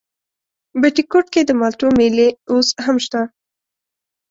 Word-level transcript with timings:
بټي 0.81 1.03
کوټ 1.11 1.25
کې 1.33 1.41
د 1.45 1.51
مالټو 1.59 1.87
مېلې 1.99 2.27
اوس 2.51 2.67
هم 2.85 2.97
شته؟ 3.05 3.21